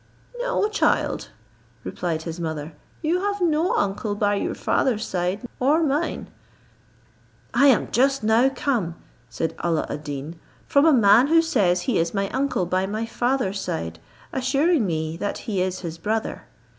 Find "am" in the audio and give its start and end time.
7.67-7.91